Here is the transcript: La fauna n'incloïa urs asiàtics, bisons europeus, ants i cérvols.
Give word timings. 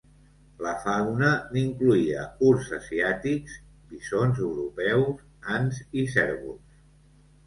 La 0.67 0.71
fauna 0.83 1.27
n'incloïa 1.49 2.23
urs 2.47 2.69
asiàtics, 2.77 3.57
bisons 3.91 4.41
europeus, 4.47 5.21
ants 5.59 5.83
i 6.03 6.07
cérvols. 6.15 6.81